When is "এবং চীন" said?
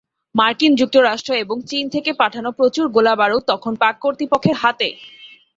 1.35-1.83